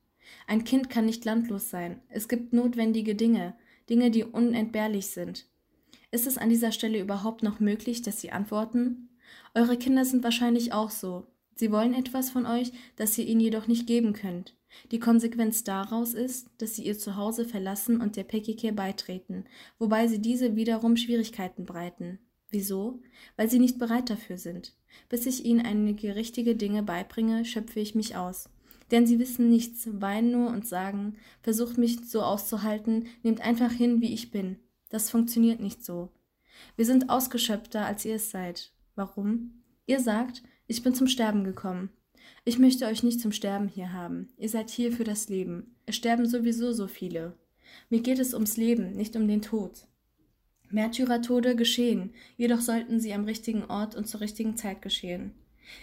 Ein 0.47 0.65
Kind 0.65 0.89
kann 0.89 1.05
nicht 1.05 1.25
landlos 1.25 1.69
sein. 1.69 2.01
Es 2.09 2.29
gibt 2.29 2.53
notwendige 2.53 3.15
Dinge, 3.15 3.55
Dinge, 3.91 4.11
die 4.11 4.25
unentbehrlich 4.25 5.09
sind. 5.09 5.47
Ist 6.11 6.27
es 6.27 6.39
an 6.39 6.49
dieser 6.49 6.73
Stelle 6.73 7.01
überhaupt 7.01 7.43
noch 7.43 7.61
möglich, 7.61 8.01
dass 8.01 8.21
sie 8.21 8.31
antworten? 8.31 9.11
Eure 9.55 9.77
Kinder 9.77 10.05
sind 10.05 10.25
wahrscheinlich 10.25 10.73
auch 10.73 10.91
so. 10.91 11.27
Sie 11.55 11.71
wollen 11.71 11.95
etwas 11.95 12.31
von 12.31 12.47
euch, 12.47 12.73
das 12.97 13.17
ihr 13.17 13.27
ihnen 13.27 13.41
jedoch 13.41 13.69
nicht 13.69 13.87
geben 13.87 14.13
könnt. 14.13 14.55
Die 14.91 14.99
Konsequenz 14.99 15.63
daraus 15.63 16.15
ist, 16.15 16.49
dass 16.59 16.75
sie 16.75 16.85
ihr 16.85 16.99
Zuhause 16.99 17.45
verlassen 17.45 18.01
und 18.01 18.17
der 18.17 18.25
PKK 18.25 18.73
beitreten, 18.73 19.45
wobei 19.79 20.09
sie 20.09 20.21
diese 20.21 20.57
wiederum 20.57 20.97
Schwierigkeiten 20.97 21.65
breiten. 21.65 22.19
Wieso? 22.51 23.01
Weil 23.37 23.49
sie 23.51 23.59
nicht 23.59 23.79
bereit 23.79 24.11
dafür 24.11 24.39
sind. 24.39 24.75
Bis 25.09 25.27
ich 25.27 25.45
ihnen 25.45 25.65
einige 25.65 26.15
richtige 26.15 26.55
Dinge 26.55 26.83
beibringe, 26.83 27.45
schöpfe 27.45 27.81
ich 27.81 27.95
mich 27.95 28.17
aus. 28.17 28.49
Denn 28.91 29.07
sie 29.07 29.19
wissen 29.19 29.49
nichts, 29.49 29.89
weinen 29.93 30.31
nur 30.31 30.51
und 30.51 30.67
sagen, 30.67 31.17
versucht 31.43 31.79
mich 31.79 32.09
so 32.09 32.23
auszuhalten, 32.23 33.07
nehmt 33.23 33.41
einfach 33.41 33.73
hin, 33.73 34.01
wie 34.01 34.13
ich 34.13 34.31
bin. 34.31 34.59
Das 34.89 35.11
funktioniert 35.11 35.61
nicht 35.61 35.85
so. 35.85 36.11
Wir 36.77 36.85
sind 36.85 37.11
ausgeschöpfter, 37.11 37.85
als 37.85 38.05
ihr 38.05 38.17
es 38.17 38.31
seid. 38.31 38.74
Warum? 38.95 39.63
Ihr 39.87 40.01
sagt, 40.01 40.43
ich 40.67 40.83
bin 40.83 40.95
zum 40.95 41.09
Sterben 41.09 41.45
gekommen. 41.45 41.91
Ich 42.45 42.59
möchte 42.59 42.87
euch 42.87 43.03
nicht 43.03 43.21
zum 43.21 43.33
Sterben 43.33 43.69
hier 43.69 43.93
haben. 43.93 44.29
Ihr 44.37 44.49
seid 44.49 44.71
hier 44.71 44.93
für 44.93 45.05
das 45.05 45.29
Leben. 45.29 45.77
Es 45.87 45.97
sterben 45.97 46.27
sowieso 46.27 46.73
so 46.73 46.87
viele. 46.87 47.37
Mir 47.91 48.01
geht 48.01 48.19
es 48.19 48.35
ums 48.35 48.57
Leben, 48.57 48.93
nicht 48.93 49.17
um 49.17 49.27
den 49.27 49.43
Tod. 49.43 49.87
Märtyrertode 50.71 51.57
geschehen, 51.57 52.13
jedoch 52.37 52.61
sollten 52.61 53.01
sie 53.01 53.13
am 53.13 53.25
richtigen 53.25 53.65
Ort 53.65 53.95
und 53.95 54.07
zur 54.07 54.21
richtigen 54.21 54.57
Zeit 54.57 54.83
geschehen. 54.83 55.33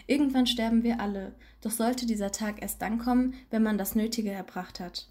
Irgendwann 0.07 0.47
sterben 0.47 0.83
wir 0.83 0.99
alle, 0.99 1.35
doch 1.61 1.71
sollte 1.71 2.05
dieser 2.05 2.31
Tag 2.31 2.61
erst 2.61 2.81
dann 2.81 2.97
kommen, 2.99 3.33
wenn 3.49 3.63
man 3.63 3.77
das 3.77 3.95
Nötige 3.95 4.31
erbracht 4.31 4.79
hat. 4.79 5.07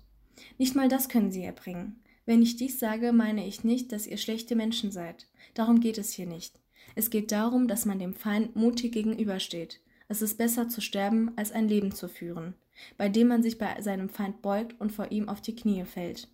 Nicht 0.59 0.75
mal 0.75 0.89
das 0.89 1.09
können 1.09 1.33
sie 1.33 1.43
erbringen. 1.43 2.01
Wenn 2.27 2.43
ich 2.43 2.57
dies 2.57 2.79
sage, 2.79 3.13
meine 3.13 3.47
ich 3.47 3.65
nicht, 3.65 3.93
dass 3.93 4.07
ihr 4.07 4.17
schlechte 4.17 4.55
Menschen 4.55 4.93
seid. 4.93 5.27
Darum 5.55 5.81
geht 5.81 5.99
es 5.99 6.13
hier 6.13 6.27
nicht. 6.27 6.61
Es 6.95 7.11
geht 7.11 7.33
darum, 7.33 7.69
dass 7.69 7.87
man 7.87 7.99
dem 7.99 8.15
Feind 8.15 8.57
mutig 8.57 8.93
gegenübersteht. 8.93 9.81
Es 10.09 10.23
ist 10.23 10.39
besser 10.39 10.69
zu 10.69 10.81
sterben, 10.81 11.33
als 11.37 11.53
ein 11.53 11.69
Leben 11.69 11.93
zu 11.93 12.09
führen, 12.09 12.55
bei 12.97 13.09
dem 13.09 13.29
man 13.29 13.43
sich 13.43 13.59
bei 13.59 13.81
seinem 13.81 14.09
Feind 14.09 14.43
beugt 14.43 14.81
und 14.81 14.93
vor 14.93 15.11
ihm 15.13 15.29
auf 15.29 15.41
die 15.41 15.55
Knie 15.55 15.85
fällt. 15.85 16.29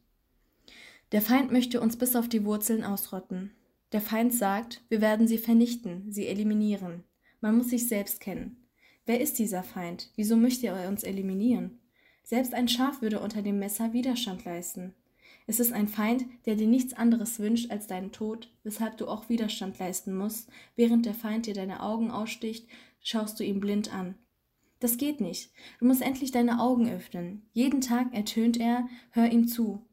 Der 1.12 1.22
Feind 1.22 1.52
möchte 1.52 1.80
uns 1.80 1.96
bis 1.96 2.16
auf 2.16 2.28
die 2.28 2.44
Wurzeln 2.44 2.84
ausrotten. 2.84 3.52
Der 3.92 4.00
Feind 4.00 4.34
sagt, 4.34 4.82
wir 4.88 5.00
werden 5.00 5.28
sie 5.28 5.38
vernichten, 5.38 6.10
sie 6.10 6.26
eliminieren. 6.26 7.04
Man 7.40 7.56
muss 7.56 7.70
sich 7.70 7.86
selbst 7.86 8.20
kennen. 8.20 8.66
Wer 9.04 9.20
ist 9.20 9.38
dieser 9.38 9.62
Feind? 9.62 10.10
Wieso 10.16 10.36
möchte 10.36 10.66
er 10.66 10.88
uns 10.88 11.04
eliminieren? 11.04 11.78
Selbst 12.24 12.54
ein 12.54 12.66
Schaf 12.66 13.02
würde 13.02 13.20
unter 13.20 13.42
dem 13.42 13.60
Messer 13.60 13.92
Widerstand 13.92 14.44
leisten. 14.44 14.94
Es 15.46 15.60
ist 15.60 15.72
ein 15.72 15.86
Feind, 15.86 16.24
der 16.44 16.56
dir 16.56 16.66
nichts 16.66 16.92
anderes 16.92 17.38
wünscht 17.38 17.70
als 17.70 17.86
deinen 17.86 18.10
Tod, 18.10 18.50
weshalb 18.64 18.96
du 18.96 19.06
auch 19.06 19.28
Widerstand 19.28 19.78
leisten 19.78 20.16
musst. 20.16 20.50
Während 20.74 21.06
der 21.06 21.14
Feind 21.14 21.46
dir 21.46 21.54
deine 21.54 21.82
Augen 21.82 22.10
aussticht, 22.10 22.66
schaust 23.00 23.38
du 23.38 23.44
ihn 23.44 23.60
blind 23.60 23.94
an. 23.94 24.16
Das 24.80 24.98
geht 24.98 25.20
nicht. 25.20 25.52
Du 25.78 25.86
musst 25.86 26.02
endlich 26.02 26.32
deine 26.32 26.60
Augen 26.60 26.90
öffnen. 26.90 27.48
Jeden 27.52 27.80
Tag 27.80 28.12
ertönt 28.12 28.58
er, 28.58 28.88
hör 29.10 29.30
ihm 29.30 29.46
zu. 29.46 29.86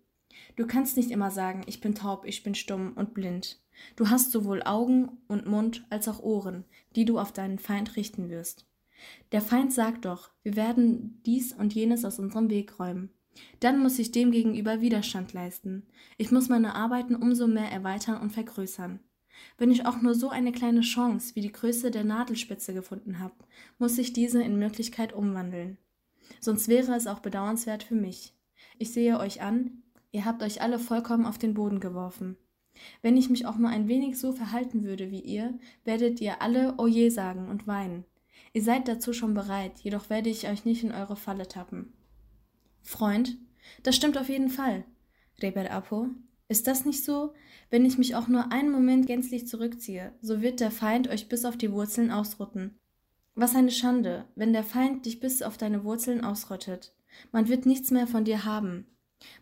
Du 0.55 0.65
kannst 0.65 0.97
nicht 0.97 1.11
immer 1.11 1.31
sagen, 1.31 1.61
ich 1.67 1.79
bin 1.79 1.95
taub, 1.95 2.25
ich 2.25 2.43
bin 2.43 2.55
stumm 2.55 2.93
und 2.95 3.13
blind. 3.13 3.61
Du 3.95 4.09
hast 4.09 4.31
sowohl 4.31 4.63
Augen 4.63 5.17
und 5.27 5.45
Mund 5.45 5.85
als 5.89 6.07
auch 6.07 6.21
Ohren, 6.21 6.65
die 6.95 7.05
du 7.05 7.19
auf 7.19 7.31
deinen 7.31 7.59
Feind 7.59 7.95
richten 7.95 8.29
wirst. 8.29 8.67
Der 9.31 9.41
Feind 9.41 9.73
sagt 9.73 10.05
doch, 10.05 10.31
wir 10.43 10.55
werden 10.55 11.21
dies 11.25 11.53
und 11.53 11.73
jenes 11.73 12.05
aus 12.05 12.19
unserem 12.19 12.49
Weg 12.49 12.79
räumen. 12.79 13.09
Dann 13.59 13.79
muss 13.79 13.99
ich 13.99 14.11
dem 14.11 14.31
gegenüber 14.31 14.81
Widerstand 14.81 15.33
leisten. 15.33 15.87
Ich 16.17 16.31
muss 16.31 16.49
meine 16.49 16.75
Arbeiten 16.75 17.15
umso 17.15 17.47
mehr 17.47 17.71
erweitern 17.71 18.21
und 18.21 18.31
vergrößern. 18.31 18.99
Wenn 19.57 19.71
ich 19.71 19.85
auch 19.85 20.01
nur 20.01 20.13
so 20.13 20.29
eine 20.29 20.51
kleine 20.51 20.81
Chance 20.81 21.35
wie 21.35 21.41
die 21.41 21.51
Größe 21.51 21.91
der 21.91 22.03
Nadelspitze 22.03 22.73
gefunden 22.73 23.19
habe, 23.19 23.35
muss 23.79 23.97
ich 23.97 24.13
diese 24.13 24.41
in 24.43 24.59
Möglichkeit 24.59 25.13
umwandeln. 25.13 25.77
Sonst 26.39 26.67
wäre 26.67 26.95
es 26.95 27.07
auch 27.07 27.19
bedauernswert 27.19 27.83
für 27.83 27.95
mich. 27.95 28.33
Ich 28.77 28.91
sehe 28.93 29.19
euch 29.19 29.41
an, 29.41 29.83
ihr 30.11 30.25
habt 30.25 30.43
euch 30.43 30.61
alle 30.61 30.79
vollkommen 30.79 31.25
auf 31.25 31.37
den 31.37 31.53
Boden 31.53 31.79
geworfen. 31.79 32.37
Wenn 33.01 33.17
ich 33.17 33.29
mich 33.29 33.45
auch 33.45 33.57
nur 33.57 33.69
ein 33.69 33.87
wenig 33.87 34.17
so 34.17 34.31
verhalten 34.31 34.83
würde 34.83 35.11
wie 35.11 35.21
ihr, 35.21 35.57
werdet 35.83 36.21
ihr 36.21 36.41
alle 36.41 36.75
Oje 36.77 37.11
sagen 37.11 37.47
und 37.49 37.67
weinen. 37.67 38.05
Ihr 38.53 38.63
seid 38.63 38.87
dazu 38.87 39.13
schon 39.13 39.33
bereit, 39.33 39.79
jedoch 39.79 40.09
werde 40.09 40.29
ich 40.29 40.47
euch 40.47 40.65
nicht 40.65 40.83
in 40.83 40.91
eure 40.91 41.15
Falle 41.15 41.47
tappen. 41.47 41.93
Freund, 42.83 43.37
das 43.81 43.95
stimmt 43.95 44.17
auf 44.17 44.29
jeden 44.29 44.49
Fall. 44.49 44.83
Reber 45.41 45.71
Apo, 45.71 46.09
ist 46.47 46.67
das 46.67 46.85
nicht 46.85 47.03
so? 47.03 47.33
Wenn 47.69 47.85
ich 47.85 47.97
mich 47.97 48.15
auch 48.15 48.27
nur 48.27 48.51
einen 48.51 48.71
Moment 48.71 49.07
gänzlich 49.07 49.47
zurückziehe, 49.47 50.13
so 50.21 50.41
wird 50.41 50.59
der 50.59 50.69
Feind 50.69 51.07
euch 51.07 51.27
bis 51.27 51.45
auf 51.45 51.57
die 51.57 51.71
Wurzeln 51.71 52.11
ausrotten. 52.11 52.77
Was 53.33 53.55
eine 53.55 53.71
Schande, 53.71 54.25
wenn 54.35 54.53
der 54.53 54.63
Feind 54.63 55.05
dich 55.05 55.19
bis 55.19 55.41
auf 55.41 55.57
deine 55.57 55.83
Wurzeln 55.83 56.23
ausrottet. 56.23 56.93
Man 57.31 57.47
wird 57.47 57.65
nichts 57.65 57.89
mehr 57.89 58.05
von 58.05 58.25
dir 58.25 58.45
haben. 58.45 58.85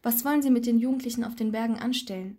Was 0.03 0.23
wollen 0.23 0.41
sie 0.41 0.51
mit 0.51 0.65
den 0.65 0.79
Jugendlichen 0.79 1.23
auf 1.23 1.35
den 1.35 1.51
Bergen 1.51 1.75
anstellen? 1.77 2.37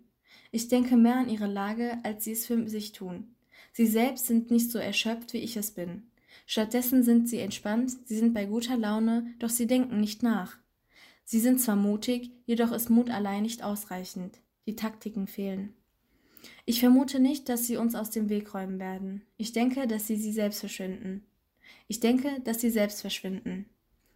Ich 0.51 0.69
denke 0.69 0.97
mehr 0.97 1.17
an 1.17 1.29
ihre 1.29 1.47
Lage, 1.47 1.99
als 2.03 2.23
sie 2.23 2.31
es 2.31 2.47
für 2.47 2.67
sich 2.67 2.93
tun. 2.93 3.35
Sie 3.73 3.87
selbst 3.87 4.27
sind 4.27 4.49
nicht 4.49 4.71
so 4.71 4.79
erschöpft, 4.79 5.33
wie 5.33 5.39
ich 5.39 5.57
es 5.57 5.71
bin. 5.71 6.03
Stattdessen 6.45 7.03
sind 7.03 7.29
sie 7.29 7.39
entspannt, 7.39 7.91
sie 8.05 8.17
sind 8.17 8.33
bei 8.33 8.45
guter 8.45 8.77
Laune, 8.77 9.33
doch 9.39 9.49
sie 9.49 9.67
denken 9.67 9.99
nicht 9.99 10.23
nach. 10.23 10.57
Sie 11.25 11.39
sind 11.39 11.59
zwar 11.59 11.75
mutig, 11.75 12.31
jedoch 12.45 12.71
ist 12.71 12.89
Mut 12.89 13.09
allein 13.09 13.43
nicht 13.43 13.63
ausreichend. 13.63 14.39
Die 14.65 14.75
Taktiken 14.75 15.27
fehlen. 15.27 15.73
Ich 16.65 16.79
vermute 16.79 17.19
nicht, 17.19 17.49
dass 17.49 17.67
sie 17.67 17.77
uns 17.77 17.95
aus 17.95 18.09
dem 18.09 18.29
Weg 18.29 18.53
räumen 18.53 18.79
werden. 18.79 19.23
Ich 19.37 19.53
denke, 19.53 19.87
dass 19.87 20.07
sie 20.07 20.17
sie 20.17 20.31
selbst 20.31 20.59
verschwinden. 20.59 21.25
Ich 21.87 21.99
denke, 21.99 22.41
dass 22.43 22.61
sie 22.61 22.69
selbst 22.69 23.01
verschwinden. 23.01 23.65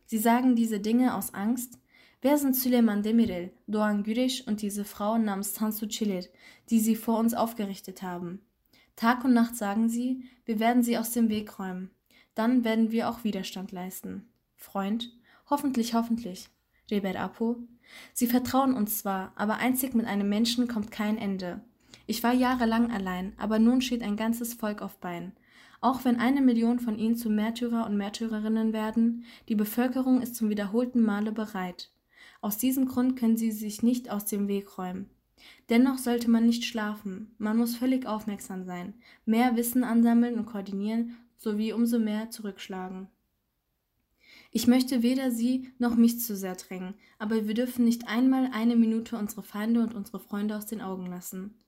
Sie 0.06 0.18
sagen 0.18 0.56
diese 0.56 0.80
Dinge 0.80 1.16
aus 1.16 1.34
Angst. 1.34 1.80
Wer 2.22 2.38
sind 2.38 2.56
Süleyman 2.56 3.04
Demirel, 3.04 3.52
Doğan 3.68 4.04
Güreş 4.04 4.48
und 4.48 4.62
diese 4.62 4.86
Frau 4.86 5.18
namens 5.18 5.54
Tansu 5.54 5.88
Çiller, 5.88 6.24
die 6.70 6.80
sie 6.80 6.96
vor 6.96 7.20
uns 7.20 7.34
aufgerichtet 7.34 8.02
haben? 8.02 8.42
Tag 8.96 9.24
und 9.24 9.34
Nacht 9.34 9.56
sagen 9.56 9.90
sie, 9.90 10.24
wir 10.46 10.60
werden 10.60 10.82
sie 10.82 10.98
aus 10.98 11.12
dem 11.12 11.30
Weg 11.30 11.60
räumen. 11.60 11.92
Dann 12.34 12.64
werden 12.64 12.92
wir 12.92 13.10
auch 13.10 13.24
Widerstand 13.24 13.72
leisten. 13.72 14.28
Freund, 14.56 15.12
hoffentlich, 15.50 15.94
hoffentlich. 15.94 16.50
Reber 16.89 17.20
Apo. 17.20 17.58
Sie 18.13 18.27
vertrauen 18.27 18.74
uns 18.74 19.00
zwar, 19.00 19.34
aber 19.36 19.58
einzig 19.58 19.94
mit 19.94 20.06
einem 20.06 20.29
Menschen 20.29 20.67
kommt 20.67 20.91
kein 20.91 21.17
Ende. 21.17 21.62
Ich 22.06 22.24
war 22.24 22.34
jahrelang 22.34 22.91
allein, 22.91 23.34
aber 23.38 23.60
nun 23.60 23.82
steht 23.82 24.01
ein 24.01 24.15
ganzes 24.15 24.53
Volk 24.53 24.82
auf 24.82 24.98
Bein. 25.00 25.34
Auch 25.82 26.06
wenn 26.06 26.20
eine 26.20 26.41
Million 26.41 26.79
von 26.79 26.98
ihnen 26.98 27.17
zu 27.17 27.29
Märtyrer 27.29 27.86
und 27.86 27.98
Märtyrerinnen 27.98 28.74
werden, 28.74 29.25
die 29.48 29.56
Bevölkerung 29.56 30.22
ist 30.22 30.36
zum 30.36 30.50
wiederholten 30.50 31.03
Male 31.03 31.32
bereit. 31.32 31.91
Aus 32.41 32.58
diesem 32.58 32.88
Grund 32.88 33.17
können 33.17 33.38
sie 33.38 33.51
sich 33.51 33.84
nicht 33.84 34.10
aus 34.10 34.25
dem 34.25 34.48
Weg 34.48 34.77
räumen. 34.77 35.10
Dennoch 35.70 35.98
sollte 35.98 36.29
man 36.29 36.46
nicht 36.46 36.65
schlafen, 36.65 37.36
man 37.38 37.58
muss 37.58 37.75
völlig 37.75 38.08
aufmerksam 38.08 38.63
sein, 38.63 38.96
mehr 39.25 39.56
Wissen 39.56 39.84
ansammeln 39.84 40.36
und 40.36 40.46
koordinieren, 40.46 41.17
sowie 41.38 41.74
umso 41.74 42.00
mehr 42.00 42.32
zurückschlagen. 42.32 43.08
Ich 44.58 44.66
möchte 44.66 45.04
weder 45.04 45.30
Sie 45.30 45.72
noch 45.78 45.94
mich 45.98 46.20
zu 46.20 46.36
sehr 46.36 46.56
drängen, 46.56 46.96
aber 47.20 47.48
wir 47.48 47.54
dürfen 47.54 47.86
nicht 47.86 48.08
einmal 48.08 48.50
eine 48.52 48.76
Minute 48.76 49.16
unsere 49.16 49.44
Feinde 49.44 49.82
und 49.82 49.94
unsere 49.94 50.20
Freunde 50.20 50.58
aus 50.58 50.66
den 50.66 50.82
Augen 50.82 51.06
lassen. 51.06 51.64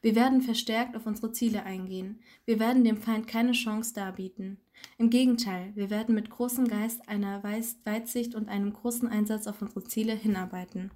Wir 0.00 0.16
werden 0.16 0.42
verstärkt 0.42 0.96
auf 0.96 1.06
unsere 1.06 1.30
Ziele 1.30 1.62
eingehen. 1.62 2.18
Wir 2.44 2.58
werden 2.58 2.82
dem 2.82 2.96
Feind 2.96 3.28
keine 3.28 3.52
Chance 3.52 3.94
darbieten. 3.94 4.58
Im 4.98 5.08
Gegenteil, 5.08 5.70
wir 5.76 5.88
werden 5.88 6.16
mit 6.16 6.30
großem 6.30 6.66
Geist, 6.66 7.08
einer 7.08 7.44
Weitsicht 7.44 8.34
und 8.34 8.48
einem 8.48 8.72
großen 8.72 9.06
Einsatz 9.06 9.46
auf 9.46 9.62
unsere 9.62 9.84
Ziele 9.84 10.14
hinarbeiten. 10.14 10.90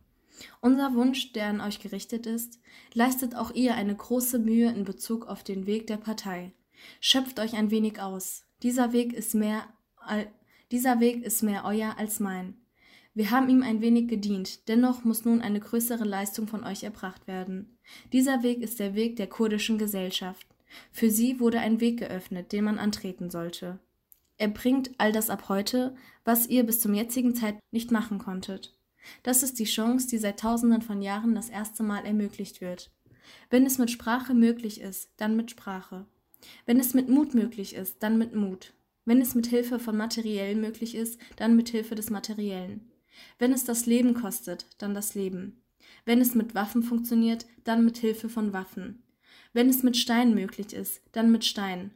Unser 0.60 0.96
Wunsch, 0.96 1.32
der 1.32 1.46
an 1.46 1.60
euch 1.60 1.78
gerichtet 1.78 2.26
ist, 2.26 2.58
leistet 2.92 3.36
auch 3.36 3.52
ihr 3.52 3.76
eine 3.76 3.94
große 3.94 4.40
Mühe 4.40 4.72
in 4.72 4.82
Bezug 4.82 5.28
auf 5.28 5.44
den 5.44 5.66
Weg 5.66 5.86
der 5.86 5.98
Partei. 5.98 6.54
Schöpft 6.98 7.38
euch 7.38 7.54
ein 7.54 7.70
wenig 7.70 8.00
aus. 8.00 8.42
Dieser 8.64 8.92
Weg 8.92 9.12
ist 9.12 9.36
mehr 9.36 9.62
dieser 10.72 11.00
Weg 11.00 11.22
ist 11.22 11.42
mehr 11.42 11.64
euer 11.64 11.96
als 11.98 12.20
mein. 12.20 12.54
Wir 13.14 13.30
haben 13.30 13.48
ihm 13.48 13.62
ein 13.62 13.80
wenig 13.80 14.08
gedient, 14.08 14.68
dennoch 14.68 15.04
muss 15.04 15.24
nun 15.24 15.40
eine 15.40 15.60
größere 15.60 16.04
Leistung 16.04 16.48
von 16.48 16.64
euch 16.64 16.82
erbracht 16.82 17.26
werden. 17.26 17.78
Dieser 18.12 18.42
Weg 18.42 18.60
ist 18.60 18.78
der 18.78 18.94
Weg 18.94 19.16
der 19.16 19.26
kurdischen 19.26 19.78
Gesellschaft. 19.78 20.46
Für 20.92 21.10
sie 21.10 21.40
wurde 21.40 21.60
ein 21.60 21.80
Weg 21.80 21.98
geöffnet, 21.98 22.52
den 22.52 22.64
man 22.64 22.78
antreten 22.78 23.30
sollte. 23.30 23.78
Er 24.38 24.48
bringt 24.48 24.90
all 24.98 25.12
das 25.12 25.30
ab 25.30 25.48
heute, 25.48 25.94
was 26.24 26.46
ihr 26.48 26.64
bis 26.64 26.80
zum 26.80 26.92
jetzigen 26.92 27.34
Zeitpunkt 27.34 27.72
nicht 27.72 27.90
machen 27.90 28.18
konntet. 28.18 28.76
Das 29.22 29.42
ist 29.42 29.58
die 29.58 29.64
Chance, 29.64 30.08
die 30.08 30.18
seit 30.18 30.40
tausenden 30.40 30.82
von 30.82 31.00
Jahren 31.00 31.34
das 31.34 31.48
erste 31.48 31.82
Mal 31.82 32.04
ermöglicht 32.04 32.60
wird. 32.60 32.90
Wenn 33.50 33.64
es 33.64 33.78
mit 33.78 33.90
Sprache 33.90 34.34
möglich 34.34 34.80
ist, 34.80 35.10
dann 35.16 35.36
mit 35.36 35.50
Sprache. 35.50 36.06
Wenn 36.66 36.78
es 36.78 36.92
mit 36.92 37.08
Mut 37.08 37.34
möglich 37.34 37.74
ist, 37.74 38.02
dann 38.02 38.18
mit 38.18 38.34
Mut. 38.34 38.74
Wenn 39.06 39.22
es 39.22 39.36
mit 39.36 39.46
Hilfe 39.46 39.78
von 39.78 39.96
Materiellen 39.96 40.60
möglich 40.60 40.96
ist, 40.96 41.18
dann 41.36 41.56
mit 41.56 41.68
Hilfe 41.68 41.94
des 41.94 42.10
Materiellen. 42.10 42.90
Wenn 43.38 43.52
es 43.52 43.64
das 43.64 43.86
Leben 43.86 44.14
kostet, 44.14 44.66
dann 44.78 44.94
das 44.94 45.14
Leben. 45.14 45.62
Wenn 46.04 46.20
es 46.20 46.34
mit 46.34 46.54
Waffen 46.56 46.82
funktioniert, 46.82 47.46
dann 47.64 47.84
mit 47.84 47.98
Hilfe 47.98 48.28
von 48.28 48.52
Waffen. 48.52 49.04
Wenn 49.52 49.68
es 49.68 49.84
mit 49.84 49.96
Stein 49.96 50.34
möglich 50.34 50.72
ist, 50.72 51.00
dann 51.12 51.30
mit 51.30 51.44
Stein. 51.44 51.92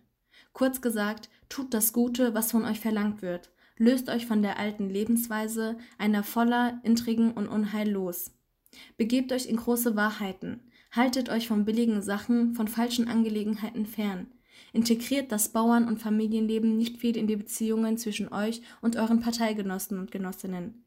Kurz 0.53 0.81
gesagt, 0.81 1.29
tut 1.49 1.75
das 1.75 1.93
Gute, 1.93 2.33
was 2.33 2.53
von 2.53 2.65
euch 2.65 2.79
verlangt 2.79 3.23
wird. 3.23 3.51
Löst 3.77 4.09
euch 4.09 4.27
von 4.27 4.41
der 4.41 4.59
alten 4.59 4.89
Lebensweise, 4.89 5.79
einer 5.99 6.23
voller 6.23 6.81
Intrigen 6.85 7.33
und 7.33 7.49
Unheil 7.49 7.91
los. 7.91 8.31
Begebt 8.97 9.33
euch 9.33 9.47
in 9.47 9.57
große 9.57 9.97
Wahrheiten. 9.97 10.61
Haltet 10.93 11.29
euch 11.29 11.49
von 11.49 11.65
billigen 11.65 12.03
Sachen, 12.03 12.55
von 12.55 12.69
falschen 12.69 13.09
Angelegenheiten 13.09 13.87
fern. 13.87 14.29
Integriert 14.73 15.33
das 15.33 15.49
Bauern- 15.51 15.89
und 15.89 15.99
Familienleben 15.99 16.77
nicht 16.77 16.99
viel 16.99 17.17
in 17.17 17.27
die 17.27 17.37
Beziehungen 17.37 17.99
zwischen 17.99 18.33
euch 18.33 18.63
und 18.81 18.97
euren 18.97 19.21
Parteigenossen 19.21 19.99
und 19.99 20.11
Genossinnen. 20.11 20.85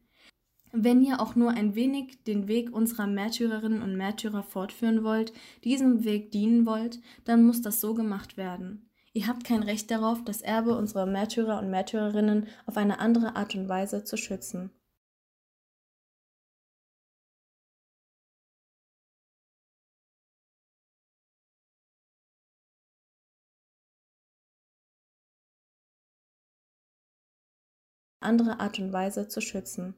Wenn 0.72 1.02
ihr 1.02 1.20
auch 1.20 1.36
nur 1.36 1.50
ein 1.50 1.76
wenig 1.76 2.24
den 2.24 2.48
Weg 2.48 2.74
unserer 2.74 3.06
Märtyrerinnen 3.06 3.80
und 3.80 3.96
Märtyrer 3.96 4.42
fortführen 4.42 5.04
wollt, 5.04 5.32
diesem 5.62 6.04
Weg 6.04 6.32
dienen 6.32 6.66
wollt, 6.66 7.00
dann 7.24 7.44
muss 7.44 7.62
das 7.62 7.80
so 7.80 7.94
gemacht 7.94 8.36
werden. 8.36 8.90
Ihr 9.12 9.28
habt 9.28 9.44
kein 9.44 9.62
Recht 9.62 9.92
darauf, 9.92 10.24
das 10.24 10.42
Erbe 10.42 10.76
unserer 10.76 11.06
Märtyrer 11.06 11.60
und 11.60 11.70
Märtyrerinnen 11.70 12.48
auf 12.66 12.76
eine 12.76 12.98
andere 12.98 13.36
Art 13.36 13.54
und 13.54 13.68
Weise 13.68 14.02
zu 14.02 14.16
schützen. 14.16 14.72
Andere 28.24 28.60
Art 28.60 28.78
und 28.78 28.92
Weise 28.92 29.28
zu 29.28 29.40
schützen 29.40 29.94